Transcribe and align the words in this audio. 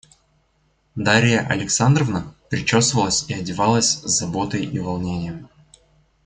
Дарья 0.95 1.45
Александровна 1.47 2.33
причесывалась 2.49 3.25
и 3.29 3.35
одевалась 3.35 4.01
с 4.01 4.07
заботой 4.17 4.65
и 4.65 4.79
волнением. 4.79 5.47